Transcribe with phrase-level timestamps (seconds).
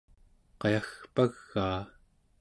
[0.59, 1.79] qayagpagaa